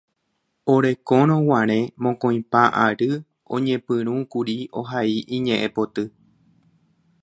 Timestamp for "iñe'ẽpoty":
5.39-6.03